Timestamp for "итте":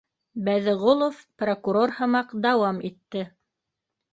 2.91-3.25